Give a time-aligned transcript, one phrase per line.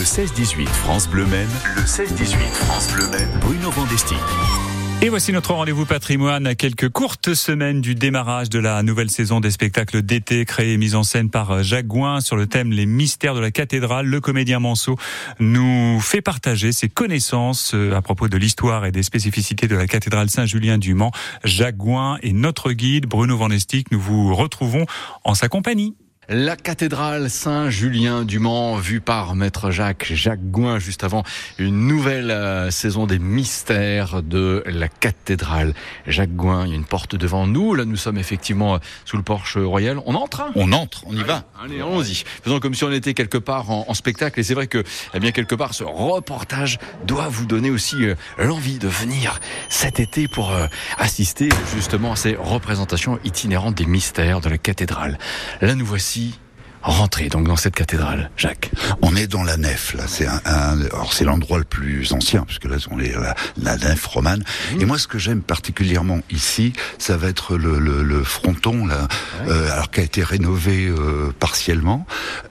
[0.00, 1.50] Le 16-18 France Bleu Maine.
[1.76, 3.28] Le 16-18 France Bleu Maine.
[3.38, 4.14] Bruno Vandesti.
[5.02, 9.40] Et voici notre rendez-vous patrimoine à quelques courtes semaines du démarrage de la nouvelle saison
[9.40, 12.86] des spectacles d'été créés et mis en scène par Jacques Gouin sur le thème Les
[12.86, 14.06] mystères de la cathédrale.
[14.06, 14.96] Le comédien Manceau
[15.38, 19.86] nous fait partager ses connaissances euh, à propos de l'histoire et des spécificités de la
[19.86, 21.12] cathédrale Saint-Julien du Mans.
[21.44, 23.04] Jacques Gouin est notre guide.
[23.04, 24.86] Bruno Vandestick, nous vous retrouvons
[25.24, 25.94] en sa compagnie.
[26.32, 31.24] La cathédrale Saint-Julien du Mans, vue par Maître Jacques, Jacques Gouin, juste avant
[31.58, 35.74] une nouvelle euh, saison des mystères de la cathédrale.
[36.06, 37.74] Jacques Gouin, il y a une porte devant nous.
[37.74, 39.98] Là, nous sommes effectivement euh, sous le porche royal.
[40.06, 40.52] On entre hein?
[40.54, 41.42] On entre, on y va.
[41.60, 42.22] Allez, allons-y.
[42.44, 44.38] Faisons comme si on était quelque part en, spectacle.
[44.38, 48.14] Et c'est vrai que, eh bien, quelque part, ce reportage doit vous donner aussi euh,
[48.38, 50.52] l'envie de venir cet été pour
[50.96, 55.18] assister justement à ces représentations itinérantes des mystères de la cathédrale.
[55.60, 56.19] Là, nous voici
[56.82, 58.70] rentrer donc dans cette cathédrale, Jacques
[59.02, 60.78] On est dans la nef là, c'est un,
[61.10, 64.42] c'est l'endroit le plus ancien puisque là on est la, la nef romane.
[64.72, 64.80] Mmh.
[64.80, 69.08] Et moi ce que j'aime particulièrement ici, ça va être le, le, le fronton là,
[69.46, 72.06] euh, alors qui a été rénové euh, partiellement.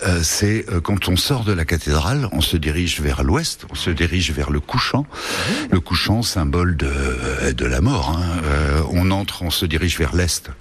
[0.05, 3.89] Euh, c'est quand on sort de la cathédrale, on se dirige vers l'ouest, on se
[3.89, 5.05] dirige vers le couchant.
[5.09, 5.53] Mmh.
[5.71, 8.15] Le couchant symbole de de la mort.
[8.15, 8.83] Hein.
[8.91, 10.51] On entre, on se dirige vers l'est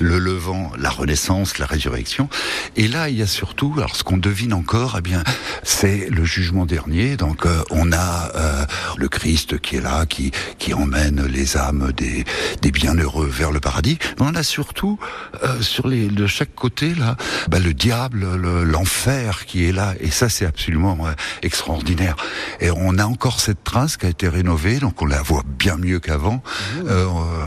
[0.00, 2.28] le levant, la renaissance, la résurrection.
[2.76, 5.22] Et là, il y a surtout, alors ce qu'on devine encore, eh bien,
[5.62, 7.16] c'est le jugement dernier.
[7.16, 8.64] Donc, euh, on a euh,
[8.96, 12.24] le Christ qui est là, qui qui emmène les âmes des
[12.62, 13.98] des bienheureux vers le paradis.
[14.18, 14.98] Mais on a surtout
[15.44, 17.16] euh, sur les de chaque côté là,
[17.48, 18.26] bah, le diable,
[18.64, 19.94] l'enfer qui est là.
[20.00, 20.98] Et ça, c'est absolument
[21.42, 22.16] extraordinaire.
[22.60, 25.76] Et on a encore cette trace qui a été rénovée, donc on la voit bien
[25.76, 26.42] mieux qu'avant.
[26.76, 26.82] Mmh.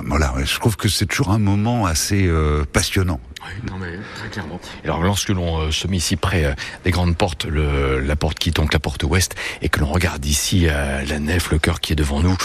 [0.08, 3.20] voilà, je trouve que c'est toujours un moment assez euh, passionnant.
[3.44, 4.59] Oui, non mais très clairement.
[4.84, 6.53] alors lorsque l'on euh, se met ici près euh,
[6.84, 9.88] des grandes portes, le, la porte qui est donc la porte ouest, et que l'on
[9.88, 12.36] regarde ici la nef, le cœur qui est devant nous,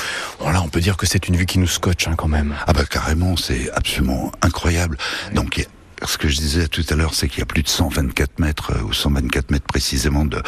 [0.41, 2.55] bon là on peut dire que c'est une vue qui nous scotche hein, quand même.
[2.67, 4.97] Ah bah carrément, c'est absolument incroyable.
[5.35, 5.67] Donc
[6.09, 8.73] ce que je disais tout à l'heure, c'est qu'il y a plus de 124 mètres,
[8.77, 10.43] euh, ou 124 mètres précisément, de,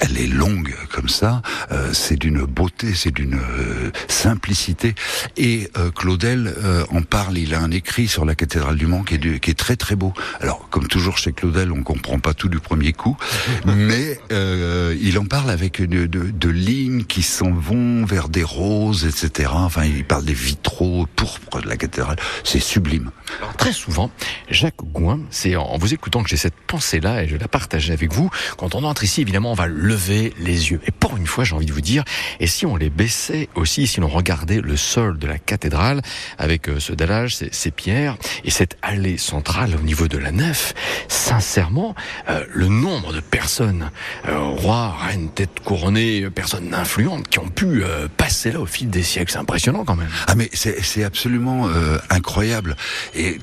[0.00, 4.94] elle est longue comme ça, euh, c'est d'une beauté, c'est d'une euh, simplicité.
[5.36, 6.54] Et Claudel
[6.90, 9.58] en parle, il a un écrit sur la cathédrale du Mans qui est, qui est
[9.58, 10.12] très très beau.
[10.40, 13.16] Alors, comme toujours chez Claudel, on comprend pas tout du premier coup,
[13.66, 19.04] mais il en parle avec de, de, de, lignes qui s'en vont vers des roses,
[19.04, 19.50] etc.
[19.54, 22.16] Enfin, il parle des vitraux pourpres de la cathédrale.
[22.44, 23.10] C'est sublime.
[23.40, 24.10] Alors, très souvent,
[24.50, 24.91] Jacques
[25.30, 28.30] c'est en vous écoutant que j'ai cette pensée-là et je la partage avec vous.
[28.56, 30.80] Quand on entre ici, évidemment, on va lever les yeux.
[30.86, 32.04] Et pour une fois, j'ai envie de vous dire,
[32.40, 36.02] et si on les baissait aussi, si l'on regardait le sol de la cathédrale
[36.38, 40.74] avec euh, ce dallage, ces, pierres et cette allée centrale au niveau de la nef,
[41.08, 41.94] sincèrement,
[42.28, 43.90] euh, le nombre de personnes,
[44.28, 47.82] euh, rois, reines, têtes couronnées, personnes influentes qui ont pu
[48.16, 50.08] passer là au fil des siècles, c'est impressionnant quand même.
[50.26, 51.68] Ah mais c'est absolument
[52.10, 52.76] incroyable.
[53.14, 53.38] Et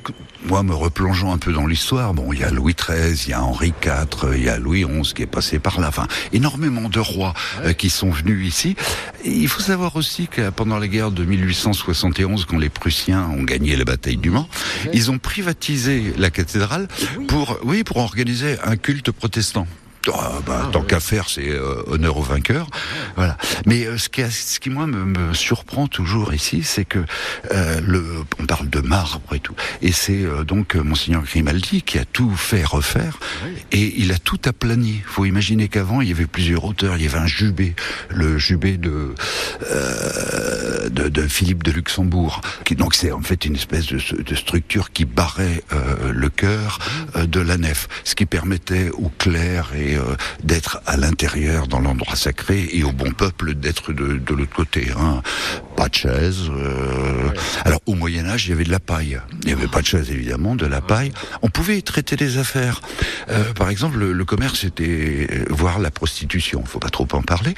[0.45, 3.33] moi, me replongeant un peu dans l'histoire, bon, il y a Louis XIII, il y
[3.33, 5.87] a Henri IV, il y a Louis XI qui est passé par là.
[5.89, 8.75] Enfin, énormément de rois euh, qui sont venus ici.
[9.23, 13.43] Et il faut savoir aussi que pendant la guerre de 1871, quand les Prussiens ont
[13.43, 14.47] gagné la bataille du Mans,
[14.93, 16.87] ils ont privatisé la cathédrale
[17.27, 19.67] pour, oui, pour organiser un culte protestant.
[20.15, 22.67] Ah, bah, ah, tant qu'à faire, c'est euh, honneur au vainqueur.
[23.15, 23.37] Voilà.
[23.65, 26.99] Mais euh, ce, qui ce qui moi me, me surprend toujours ici, c'est que
[27.51, 28.03] euh, le,
[28.39, 32.63] on parle de marbre et tout, et c'est donc monseigneur Grimaldi qui a tout fait
[32.63, 33.19] refaire,
[33.71, 35.01] et il a tout aplani.
[35.05, 36.95] Faut imaginer qu'avant il y avait plusieurs auteurs.
[36.97, 37.75] Il y avait un jubé,
[38.09, 39.13] le jubé de
[40.89, 44.91] de, de, Philippe de Luxembourg, qui donc c'est en fait une espèce de, de structure
[44.91, 45.63] qui barrait
[46.11, 46.79] le cœur
[47.15, 52.15] de la nef, ce qui permettait au clerc et euh, d'être à l'intérieur dans l'endroit
[52.15, 54.87] sacré et au bon peuple d'être de, de l'autre côté.
[54.97, 55.21] Hein.
[55.75, 56.49] Pas de chaise.
[56.49, 57.29] Euh...
[57.65, 59.19] Alors au Moyen Âge, il y avait de la paille.
[59.41, 61.11] Il n'y avait pas de chaise évidemment, de la paille.
[61.41, 62.81] On pouvait y traiter des affaires.
[63.29, 66.63] Euh, par exemple, le, le, commerce était euh, voir la prostitution.
[66.65, 67.53] Faut pas trop en parler,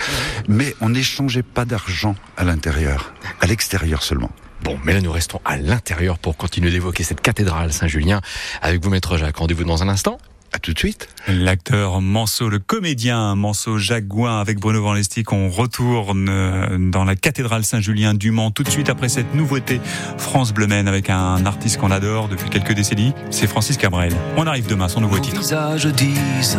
[0.47, 4.31] mais on n'échangeait pas d'argent à l'intérieur, à l'extérieur seulement.
[4.63, 8.21] Bon, mais là nous restons à l'intérieur pour continuer d'évoquer cette cathédrale Saint-Julien
[8.61, 9.38] avec vous, maître Jacques.
[9.38, 10.19] Rendez-vous dans un instant.
[10.53, 11.07] À tout de suite.
[11.27, 17.06] L'acteur Manceau, le comédien Manceau Jacques Gouin avec Bruno Van Lestic, on retourne euh, dans
[17.06, 19.80] la cathédrale Saint-Julien du Mans tout de suite après cette nouveauté
[20.18, 24.13] France Bleu avec un artiste qu'on adore depuis quelques décennies, c'est Francis Cabrel.
[24.38, 25.36] On arrive demain, son nouveau titre.
[25.36, 26.57] Nos visages disent,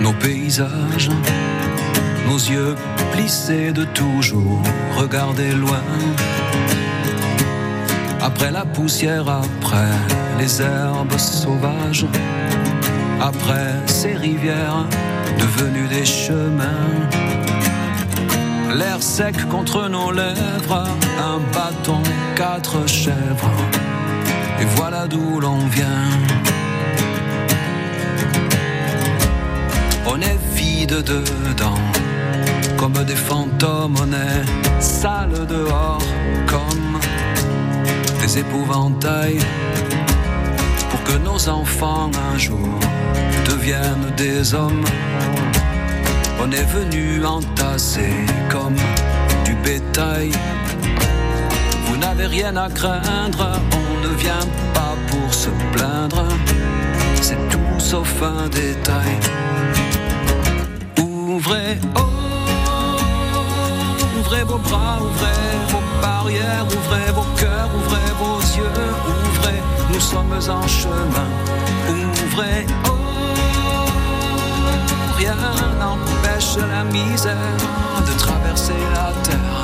[0.00, 1.10] nos paysages,
[2.26, 2.74] nos yeux
[3.12, 4.62] plissés de toujours,
[4.96, 5.82] regarder loin.
[8.20, 9.90] Après la poussière, après
[10.38, 12.06] les herbes sauvages
[13.20, 14.86] après ces rivières
[15.38, 16.88] devenus des chemins.
[18.74, 20.84] L'air sec contre nos lèvres,
[21.18, 22.02] un bâton,
[22.34, 23.50] quatre chèvres,
[24.60, 26.08] et voilà d'où l'on vient.
[30.06, 31.82] On est vide dedans,
[32.76, 36.02] comme des fantômes, on est sale dehors,
[36.46, 36.98] comme
[38.22, 39.40] des épouvantails,
[40.90, 42.78] pour que nos enfants un jour
[43.46, 44.84] deviennent des hommes.
[46.42, 48.12] On est venu entasser
[48.48, 48.76] comme
[49.44, 50.30] du bétail.
[51.86, 56.24] Vous n'avez rien à craindre, on ne vient pas pour se plaindre.
[57.20, 59.14] C'est tout sauf un détail.
[60.98, 62.00] Ouvrez, oh,
[64.18, 68.72] ouvrez vos bras, ouvrez vos barrières, ouvrez vos cœurs, ouvrez vos yeux,
[69.28, 69.60] ouvrez,
[69.92, 71.28] nous sommes en chemin.
[71.88, 72.99] Ouvrez, oh,
[75.20, 75.36] rien
[75.78, 77.60] n'empêche la misère
[78.06, 79.62] de traverser la terre.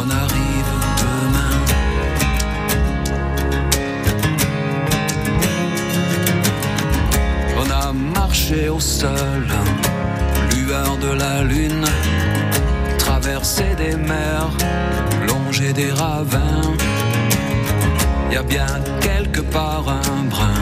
[0.00, 0.72] On arrive
[1.02, 1.54] demain.
[7.60, 9.46] On a marché au sol,
[10.54, 11.86] lueur de la lune,
[12.98, 14.50] traversé des mers,
[15.28, 16.62] longé des ravins.
[18.32, 18.66] Y a bien
[19.00, 20.60] quelque part un brin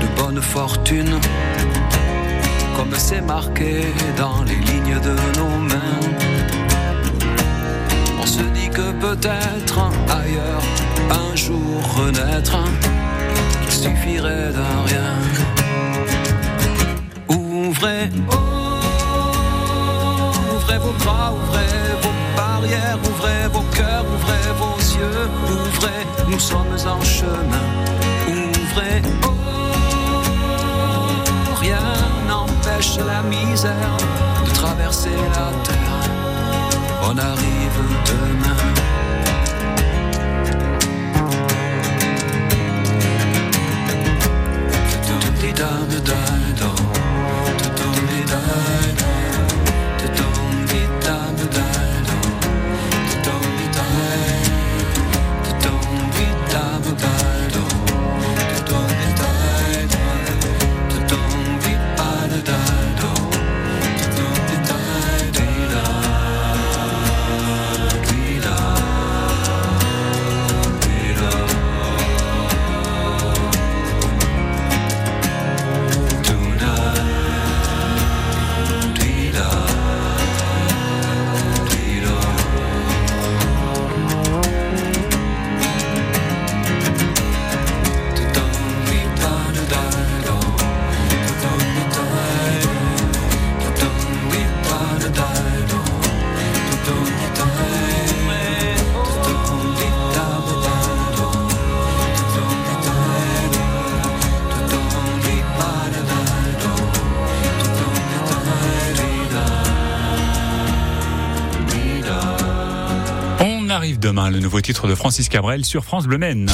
[0.00, 1.18] de bonne fortune
[2.76, 3.86] comme c'est marqué
[4.16, 6.00] dans les lignes de nos mains.
[8.20, 9.78] On se dit que peut-être
[10.08, 10.62] ailleurs,
[11.10, 12.56] un jour renaître,
[13.66, 15.14] il suffirait d'un rien.
[17.28, 18.10] Ouvrez,
[20.54, 26.76] ouvrez vos bras, ouvrez vos barrières, ouvrez vos cœurs, ouvrez vos yeux, ouvrez, nous sommes
[26.86, 27.83] en chemin.
[33.14, 33.96] La misère
[34.44, 36.00] de traverser la terre.
[37.08, 37.80] On arrive
[38.10, 38.62] demain.
[45.16, 46.33] On
[113.84, 116.50] arrive demain, le nouveau titre de Francis Cabrel sur France Bleu Maine.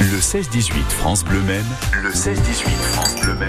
[0.00, 1.66] Le 16-18 France Bleu Maine.
[2.00, 2.36] Le 16-18
[2.92, 3.48] France Bleu Maine.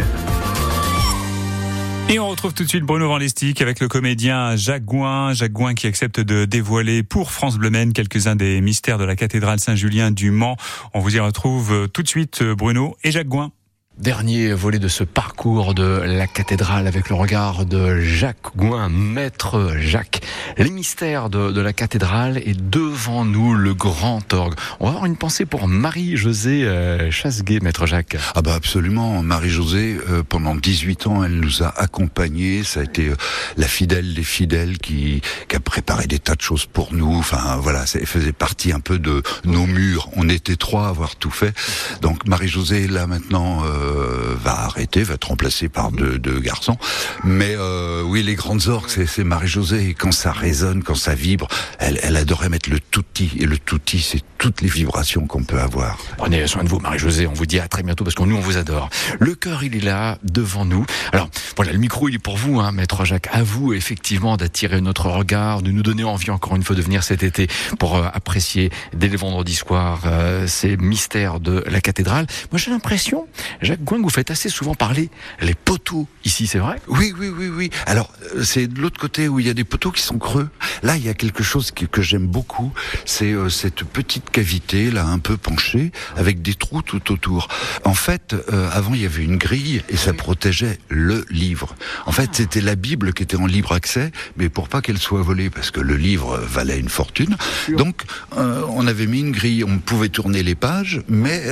[2.09, 5.33] Et on retrouve tout de suite Bruno Vandestick avec le comédien Jacques Gouin.
[5.33, 9.15] Jacques Gouin qui accepte de dévoiler pour France Bleu Maine quelques-uns des mystères de la
[9.15, 10.57] cathédrale Saint-Julien du Mans.
[10.95, 13.51] On vous y retrouve tout de suite Bruno et Jacques Gouin.
[13.99, 19.73] Dernier volet de ce parcours de la cathédrale avec le regard de Jacques Gouin, maître
[19.77, 20.21] Jacques.
[20.57, 24.53] Les mystères de, de la cathédrale et devant nous le grand orgue.
[24.79, 28.15] On va avoir une pensée pour Marie-Josée euh, Chasseguet, maître Jacques.
[28.35, 33.09] Ah bah absolument, Marie-Josée, euh, pendant 18 ans, elle nous a accompagnés, ça a été
[33.09, 33.15] euh,
[33.57, 37.57] la fidèle des fidèles qui, qui a préparé des tas de choses pour nous, enfin
[37.57, 41.31] voilà, ça faisait partie un peu de nos murs, on était trois à avoir tout
[41.31, 41.53] fait,
[42.01, 46.77] donc Marie-Josée là maintenant euh, va arrêter, va être remplacée par deux, deux garçons,
[47.23, 51.47] mais euh, oui, les grandes orgues, c'est, c'est Marie-Josée, quand ça résonne, quand ça vibre,
[51.79, 55.59] elle, elle adorait mettre le touti, et le touti, c'est toutes les vibrations qu'on peut
[55.59, 55.97] avoir.
[56.17, 57.27] Prenez soin de vous, Marie-Josée.
[57.27, 58.89] On vous dit à très bientôt parce que nous, on vous adore.
[59.19, 60.85] Le cœur, il est là, devant nous.
[61.11, 63.27] Alors, voilà, le micro, il est pour vous, hein, maître Jacques.
[63.31, 67.03] À vous, effectivement, d'attirer notre regard, de nous donner envie, encore une fois, de venir
[67.03, 72.25] cet été pour euh, apprécier dès le vendredi soir euh, ces mystères de la cathédrale.
[72.51, 73.27] Moi, j'ai l'impression,
[73.61, 75.09] Jacques, Jacques vous faites assez souvent parler
[75.41, 76.81] les poteaux ici, c'est vrai?
[76.87, 77.69] Oui, oui, oui, oui.
[77.85, 80.49] Alors, euh, c'est de l'autre côté où il y a des poteaux qui sont creux.
[80.83, 82.71] Là, il y a quelque chose que, que j'aime beaucoup.
[83.05, 87.47] C'est euh, cette petite cavité, là, un peu penchée, avec des trous tout autour.
[87.85, 91.75] En fait, euh, avant, il y avait une grille et ça protégeait le livre.
[92.05, 95.21] En fait, c'était la Bible qui était en libre accès, mais pour pas qu'elle soit
[95.21, 97.35] volée, parce que le livre valait une fortune.
[97.69, 98.03] Donc,
[98.35, 99.63] on avait mis une grille.
[99.63, 101.43] On pouvait tourner les pages, mais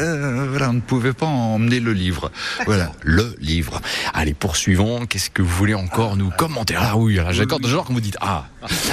[0.50, 2.31] voilà, on ne pouvait pas emmener le livre.
[2.65, 3.81] Voilà, le livre.
[4.13, 5.05] Allez, poursuivons.
[5.05, 6.29] Qu'est-ce que vous voulez encore nous?
[6.38, 8.46] Commenter Ah oui, j'accorde de genre quand vous dites ah.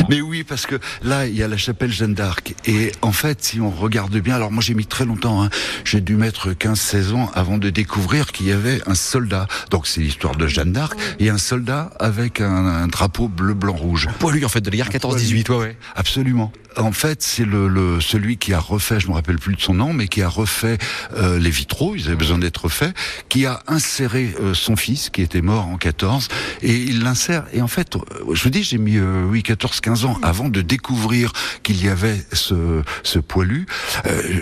[0.08, 2.54] Mais oui, parce que là, il y a la chapelle Jeanne d'Arc.
[2.66, 5.50] Et en fait, si on regarde bien, alors moi j'ai mis très longtemps, hein,
[5.84, 9.46] j'ai dû mettre 15-16 ans avant de découvrir qu'il y avait un soldat.
[9.70, 14.08] Donc c'est l'histoire de Jeanne d'Arc et un soldat avec un, drapeau bleu, blanc, rouge.
[14.32, 15.76] lui en fait de la guerre 14-18, ouais, ouais.
[15.94, 19.60] Absolument en fait, c'est le, le, celui qui a refait, je me rappelle plus de
[19.60, 20.78] son nom, mais qui a refait
[21.16, 22.94] euh, les vitraux, ils avaient besoin d'être refaits,
[23.28, 26.28] qui a inséré euh, son fils, qui était mort en 14,
[26.62, 27.44] et il l'insère.
[27.52, 28.00] Et en fait, euh,
[28.32, 32.24] je vous dis, j'ai mis, oui, 14, 15 ans avant de découvrir qu'il y avait
[32.32, 33.66] ce, ce poilu.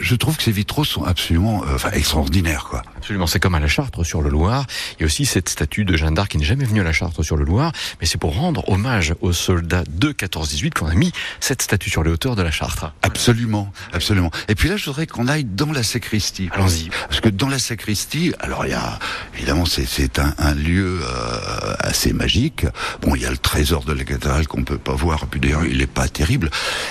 [0.00, 2.82] je trouve que ces vitraux sont absolument enfin, extraordinaires, quoi.
[3.02, 4.64] Absolument, c'est comme à la Chartre sur le Loir.
[4.92, 6.92] Il y a aussi cette statue de Jeanne d'Arc qui n'est jamais venue à la
[6.92, 10.94] Chartre sur le Loir, mais c'est pour rendre hommage aux soldats de 14-18 qu'on a
[10.94, 12.94] mis cette statue sur les hauteurs de la Chartre.
[13.02, 14.30] Absolument, absolument.
[14.46, 16.48] Et puis là, je voudrais qu'on aille dans la sacristie.
[16.52, 16.90] Allons-y.
[17.08, 19.00] Parce que dans la sacristie, alors il y a,
[19.34, 22.66] évidemment, c'est un, un, lieu euh, assez magique.
[23.00, 25.64] Bon, il y a le trésor de la cathédrale qu'on peut pas voir, puis d'ailleurs,
[25.64, 26.50] il est pas terrible.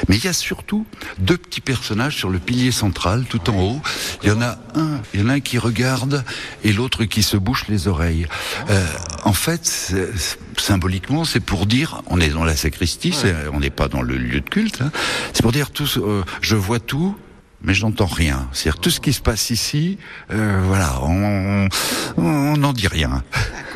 [0.09, 0.85] Mais il y a surtout
[1.19, 3.81] deux petits personnages sur le pilier central, tout en haut.
[4.23, 6.00] Il y en a un, il y en a un qui regarde
[6.63, 8.27] et l'autre qui se bouche les oreilles.
[8.69, 8.85] Euh,
[9.23, 9.93] en fait,
[10.57, 13.13] symboliquement, c'est pour dire, on est dans la sacristie,
[13.53, 14.91] on n'est pas dans le lieu de culte, hein.
[15.33, 17.15] c'est pour dire tout, euh, je vois tout,
[17.63, 18.47] mais j'entends rien.
[18.51, 19.97] C'est-à-dire tout ce qui se passe ici,
[20.31, 21.67] euh, voilà, on
[22.57, 23.23] n'en dit rien.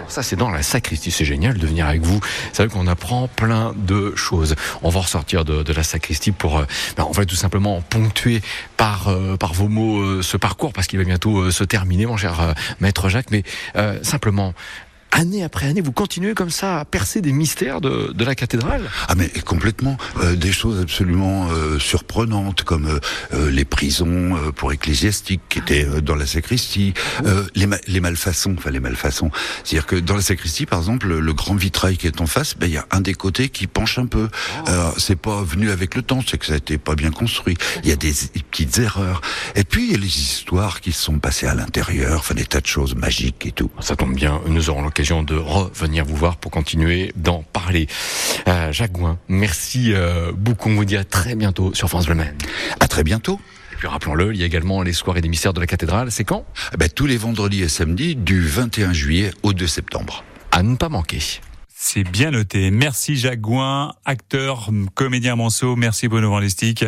[0.08, 1.12] Ça, c'est dans la sacristie.
[1.12, 2.20] C'est génial de venir avec vous.
[2.54, 4.56] C'est vrai qu'on apprend plein de choses.
[4.84, 6.66] On va ressortir de, de la sacristie pour, euh,
[6.98, 8.42] ben, on va tout simplement ponctuer
[8.78, 12.18] par euh, par vos mots euh, ce parcours parce qu'il va bientôt se terminer, mon
[12.18, 13.32] cher maître Jacques.
[13.32, 13.44] Mais
[14.04, 14.54] simplement,
[15.16, 18.90] année après année, vous continuez comme ça à percer des mystères de, de la cathédrale?
[19.08, 23.00] Ah mais complètement, euh, des choses absolument euh, surprenantes comme
[23.34, 26.94] euh, les prisons pour ecclésiastiques qui étaient dans la sacristie,
[27.56, 29.32] les, les malfaçons, enfin les malfaçons,
[29.64, 32.68] c'est-à-dire que dans la sacristie par exemple, le, grand vitrail qui est en face, ben
[32.68, 34.30] il y a un des côtés qui penche un peu.
[34.68, 34.72] Oh.
[34.98, 37.58] c'est pas venu avec le temps, c'est que ça a été pas bien construit.
[37.84, 39.22] Il y a des, des petites erreurs.
[39.56, 42.46] Et puis il y a les histoires qui se sont passées à l'intérieur, enfin des
[42.46, 43.70] tas de choses magiques et tout.
[43.80, 47.86] Ça tombe bien, nous aurons l'occasion de revenir vous voir pour continuer d'en parler.
[48.48, 50.70] Euh, Jacques Gouin, merci euh, beaucoup.
[50.70, 52.36] On vous dit à très bientôt sur France Bleu Maine.
[52.80, 53.40] À très bientôt.
[53.72, 56.12] Et puis rappelons-le, il y a également les soirées des mystères de la cathédrale.
[56.12, 56.44] C'est quand?
[56.74, 60.24] Eh ben, Tous les vendredis et samedis du 21 juillet au 2 septembre.
[60.52, 61.20] À ne pas manquer.
[61.78, 62.72] C'est bien noté.
[62.72, 65.76] Merci Jacques Gouin, acteur, comédien Manceau.
[65.76, 66.86] Merci Bruno Vandestick.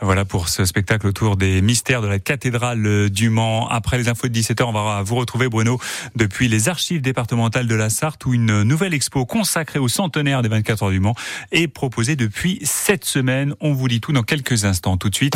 [0.00, 3.68] Voilà pour ce spectacle autour des mystères de la cathédrale du Mans.
[3.68, 5.78] Après les infos de 17h, on va vous retrouver Bruno
[6.16, 10.48] depuis les archives départementales de la Sarthe où une nouvelle expo consacrée au centenaire des
[10.48, 11.14] 24 heures du Mans
[11.52, 13.54] est proposée depuis cette semaine.
[13.60, 14.96] On vous dit tout dans quelques instants.
[14.96, 15.34] Tout de suite,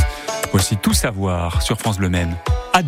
[0.51, 2.35] voici tout savoir sur France Bleu Maine.
[2.73, 2.87] AD.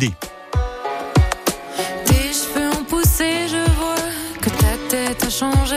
[2.05, 3.95] Tes cheveux ont poussé, je vois
[4.41, 5.76] que ta tête a changé.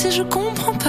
[0.00, 0.79] si je comprends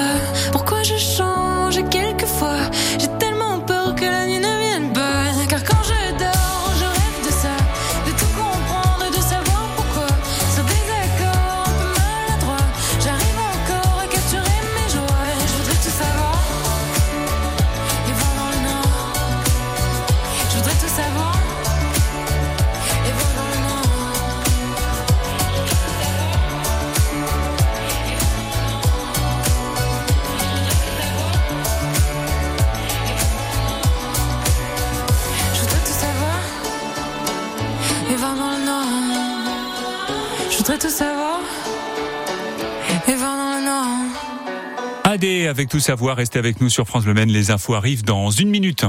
[45.12, 47.28] Avec tout savoir, restez avec nous sur France Le Maine.
[47.28, 48.86] Les infos arrivent dans une minute.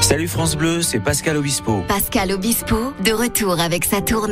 [0.00, 1.84] Salut France Bleu, c'est Pascal Obispo.
[1.86, 4.28] Pascal Obispo, de retour avec sa tournée.